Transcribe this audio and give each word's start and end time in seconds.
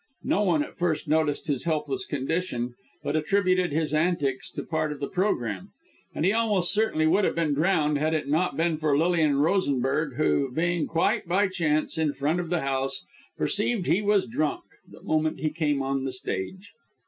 No 0.23 0.41
one, 0.41 0.63
at 0.63 0.79
first, 0.79 1.07
noticed 1.07 1.45
his 1.45 1.65
helpless 1.65 2.07
condition, 2.07 2.73
but 3.03 3.15
attributed 3.15 3.71
his 3.71 3.93
antics 3.93 4.49
to 4.53 4.63
part 4.63 4.91
of 4.91 4.99
the 4.99 5.07
programme; 5.07 5.69
and 6.15 6.25
he 6.25 6.33
most 6.33 6.73
certainly 6.73 7.05
would 7.05 7.23
have 7.23 7.35
been 7.35 7.53
drowned, 7.53 7.99
had 7.99 8.15
it 8.15 8.27
not 8.27 8.57
been 8.57 8.77
for 8.77 8.97
Lilian 8.97 9.37
Rosenberg, 9.37 10.15
who, 10.15 10.51
being 10.51 10.87
quite 10.87 11.27
by 11.27 11.47
chance, 11.47 11.99
in 11.99 12.13
front 12.13 12.39
of 12.39 12.49
the 12.49 12.61
house, 12.61 13.05
perceived 13.37 13.85
he 13.85 14.01
was 14.01 14.25
drunk, 14.25 14.63
the 14.87 15.03
moment 15.03 15.39
he 15.39 15.51
came 15.51 15.83
on 15.83 16.03
the 16.03 16.11
stage. 16.11 16.71